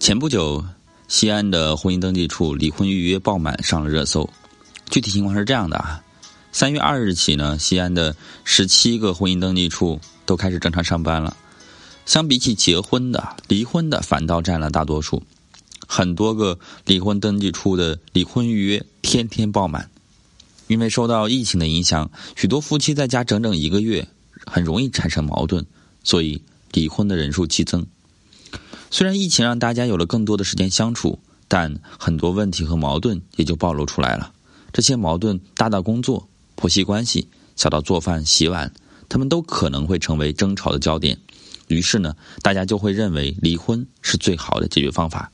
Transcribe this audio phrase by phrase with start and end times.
[0.00, 0.64] 前不久，
[1.08, 4.28] 西安的婚姻登记处离婚预约爆满，上了热搜。
[4.88, 6.02] 具体情况是这样的啊，
[6.52, 11.36] 三月二日起呢，西安的十七个婚姻登记处都开始正常上班了。
[12.06, 15.22] 相比起结婚的，离婚的反倒占了大多数。
[15.86, 19.90] 很多个离婚登记处的离婚预约天天爆满，
[20.66, 24.08] 因为受到疫情的影响，许多夫妻在家整整一个月，
[24.46, 25.62] 很容易产生矛盾，
[26.02, 26.40] 所以
[26.72, 27.86] 离婚的人数激增。
[28.90, 34.32] 虽然疫情让大家有了更多的时间相处，但很多问题和矛盾也就暴露出来了。
[34.72, 38.72] 这些矛盾大到工作、婆媳关系，小到做饭、洗碗，
[39.08, 41.18] 他们都可能会成为争吵的焦点。
[41.68, 45.30] 于是呢，大家就会认为离婚是最好的解决方法。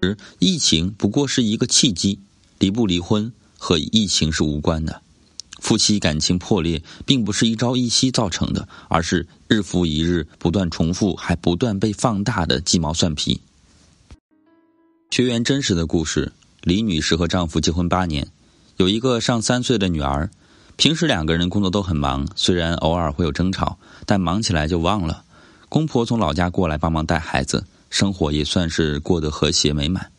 [0.00, 2.20] 而疫情不过是一个契机，
[2.60, 5.02] 离不离婚和疫情是无关的。
[5.64, 13.40] 夫妻感情破裂，并不是一朝一夕造成的，而是日复一日、不断重复、还不断被放大的鸡毛蒜皮。
[15.10, 18.28] 学员真实的故事：李女士和丈夫结婚八年，
[18.76, 20.28] 有一个上三岁的女儿。
[20.76, 25.24] 平时两个人工作都很忙，虽然偶尔会有争吵，但忙起来就忘了。
[25.70, 30.12] 公婆从老家过来帮忙带孩子，生活也算是过得和谐美满。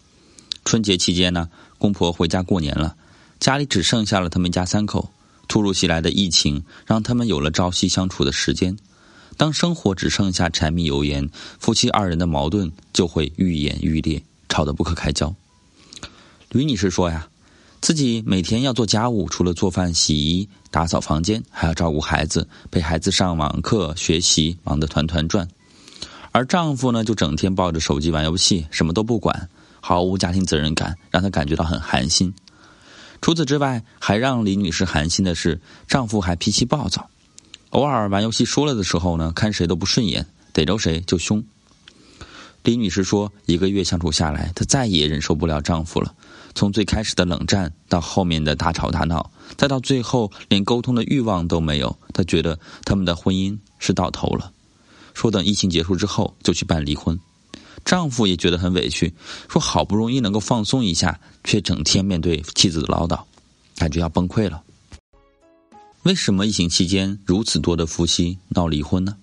[0.64, 2.96] 春节期间呢，公婆回家过年了，
[3.40, 5.12] 家里只剩下了他们一家三口。
[5.48, 8.78] 突如其来的疫情让他们有了朝夕相处的时间。
[9.38, 11.30] 当生活只剩下柴米油盐，
[11.60, 15.36] 夫妻二人的矛盾就会愈演愈烈，吵得不可开交。
[16.52, 17.28] 吕女士说呀，
[17.82, 25.46] 自己每天要做家务，除了做饭、洗衣、打扫房间，还要照顾孩子，陪孩子上网课、学习，忙得团团转。
[26.32, 29.50] 而丈夫呢，就整天抱着手机玩游戏，什么都不管，
[29.82, 32.34] 毫无家庭责任感，让她感觉到很寒心。
[33.26, 37.10] 除此之外，还让李女士寒心的是，丈夫还脾气暴躁，
[37.72, 41.44] 偶尔玩游戏输了的时候呢，看谁都不顺眼，逮着谁就凶。
[42.62, 46.14] 李女士说，一个月相处下来，她再也忍受不了丈夫了。
[46.54, 54.52] 从最开始的冷战，到后面的大吵大闹，再到最后连沟通的欲望都没有，她觉得他们的婚姻是到头了。
[55.16, 57.20] 说等疫情结束之后就去办离婚。
[57.86, 59.14] 丈夫也觉得很委屈，
[59.48, 63.24] 说好不容易能够放松一下，却整天面对妻子的唠叨，
[63.78, 64.64] 感觉要崩溃了。
[66.02, 69.16] 为什么疫情期间如此多的夫妻闹离婚呢？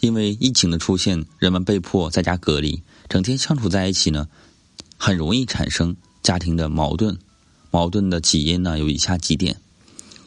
[0.00, 4.26] 因为疫情的出现，人们被迫在家隔离，整天相处在一起呢，
[4.96, 7.18] 很容易产生家庭的矛盾。
[7.70, 9.60] 矛盾的起因呢，有以下几点：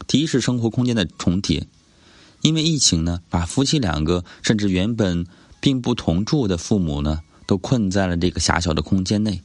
[0.05, 1.65] 第一是生活空间的重叠，
[2.41, 5.25] 因为疫情呢，把夫妻两个甚至原本
[5.59, 7.21] 并不同住的父母呢。
[7.49, 9.41] 都困在了这个狭小的空间内，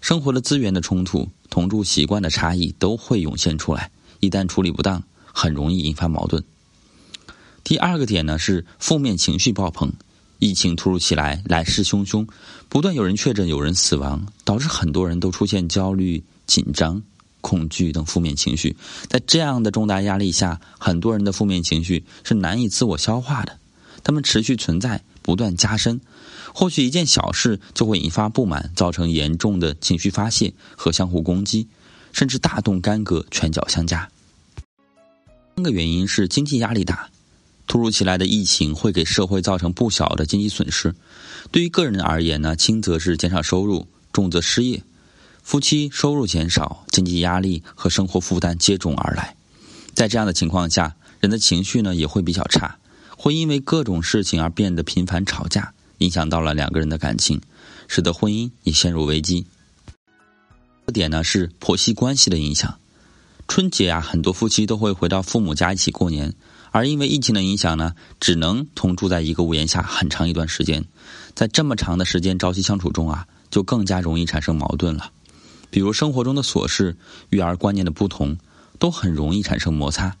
[0.00, 3.90] 生活的资源的冲突、同住习惯的差异都会涌现出来。
[4.20, 5.02] 一旦处理不当，
[5.32, 6.44] 很容易引发矛盾。
[7.64, 9.92] 第二个点呢是负面情绪爆棚，
[10.38, 12.24] 疫情突如其来，来势汹汹，
[12.68, 17.02] 不断有人确诊、有人死亡，导致很多人都出现焦虑、紧张、
[17.40, 18.76] 恐惧等负面情绪。
[19.08, 23.58] 在这样的重大压力下，很多人的负面情绪是难以自我消化的，
[24.04, 26.00] 他们持续存在，不断加深。
[26.52, 31.66] 或许一件小事就会引发不满，造成严重的情绪发泄和相互攻击，
[32.12, 34.08] 甚至大动干戈，拳脚相加。
[35.56, 37.08] 三个原因是经济压力大，
[37.66, 40.94] 突如其来的疫情会给社会造成不小的经济损失。
[41.50, 44.82] 对于个人而言呢，轻则是减少收入，重则失业。
[45.42, 49.36] 夫妻收入减少，经济压力和生活负担接踵而来。
[49.92, 52.78] 在这样的情况下，人的情绪呢也会比较差，
[53.24, 55.72] 会因为各种事情而变得频繁吵架。
[55.98, 57.40] 影响到了两个人的感情，
[57.88, 59.46] 使得婚姻也陷入危机。
[60.86, 62.78] 这点呢是婆媳关系的影响。
[63.48, 66.34] 春节啊，很多夫妻都会回到父母家一起过年，
[66.70, 70.84] 而因为疫情的影响呢，只能同住在一个屋檐下很长一段时间。
[71.34, 75.10] 在这么长的时间朝夕相处中啊，就更加容易产生矛盾了。
[75.70, 76.94] 比如生活中的琐事、
[77.30, 78.36] 育儿观念的不同，
[78.78, 80.14] 都很容易产生摩擦。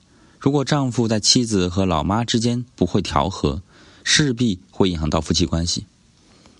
[0.44, 3.62] 如果丈夫在妻子和老妈之间不会调和，
[4.02, 5.86] 势必会影响到夫妻关系。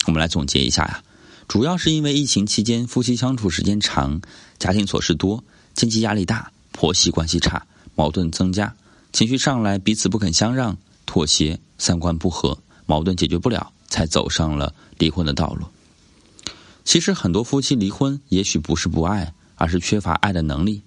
[0.06, 1.04] 我们来总结一下呀，
[1.46, 4.22] 主要是因为疫情期间夫妻相处时间长，
[4.58, 5.44] 家庭琐事多，
[5.74, 8.74] 经济压力大，婆媳关系差，矛盾增加，
[9.12, 15.66] 情绪上来彼此不肯相让、妥协，三观不合，矛盾解决不了，才走上了离婚的道路。
[16.86, 20.80] 其实很多夫妻离婚，也许不是不爱，而是缺乏爱的能力。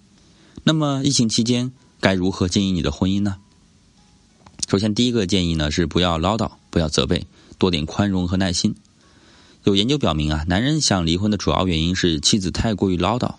[0.63, 3.37] 那么疫情期间该如何经营你的婚姻呢？
[4.67, 7.25] 首先，第一个建议呢是不要唠叨，不要责备，
[7.57, 8.75] 多点宽容和耐心。
[9.63, 13.35] 有研究表明啊，男人想离婚的主要原因是妻子太过于唠叨，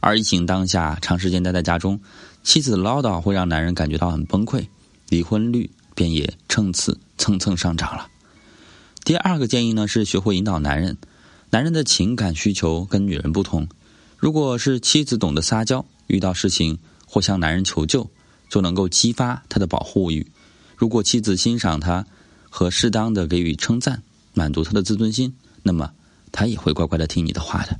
[0.00, 2.00] 而疫情当下，长时间待在家中，
[2.42, 4.66] 妻子的唠叨会让男人感觉到很崩溃，
[5.08, 8.08] 离婚率便也乘此蹭蹭上涨了。
[9.04, 10.96] 第二个建议呢是学会引导男人。
[11.50, 13.68] 男人的情感需求跟女人不同，
[14.18, 16.78] 如果是妻子懂得撒娇，遇到事情
[17.14, 18.10] 或向男人求救，
[18.48, 20.26] 就能够激发他的保护欲；
[20.76, 22.04] 如果妻子欣赏他
[22.50, 24.02] 和适当的给予称赞，
[24.32, 25.32] 满足他的自尊心，
[25.62, 25.92] 那么
[26.32, 27.78] 他也会乖乖的听你的话的。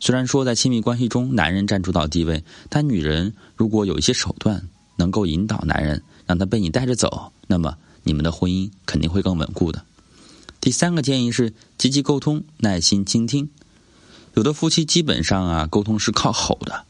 [0.00, 9.84] 虽然说在亲密关系中男人占主导地位，但女人如果有一些手段能够引导男人，让他被你带着走，那么你们的婚姻肯定会更稳固的。
[10.60, 13.50] 第三个建议是积极沟通，耐心倾听。
[14.34, 16.84] 有的夫妻基本上啊，沟通是靠吼的；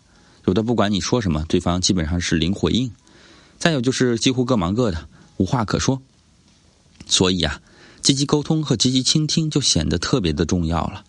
[0.48, 2.88] 有的不管你说什么，对方基本上是零回应；
[3.58, 5.06] 再有就是几乎各忙各的，
[5.36, 6.00] 无话可说。
[7.06, 7.60] 所以啊，
[8.00, 11.04] 积极沟通和积极倾听就显得特别的重要了。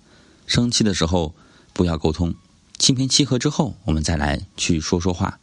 [0.46, 1.34] 生气的时候
[1.72, 2.36] 不要沟通，
[2.80, 5.40] 心平气和之后，我们再来去说说话。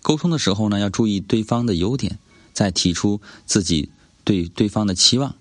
[0.00, 2.18] 沟通的时候呢，要注意对方的优点，
[2.54, 3.90] 再提出自己
[4.24, 5.34] 对对方的期望。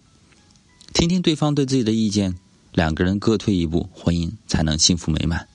[0.93, 2.35] 听听对方对自己的意见，
[2.73, 5.47] 两个人各退一步，婚姻才能幸福美满。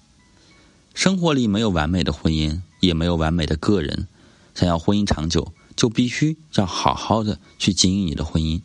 [1.00, 4.06] 生活里没有完美的婚姻，也没有完美的个人。
[4.54, 8.60] 想要婚姻长久，就必须要好好的去经营你的婚姻。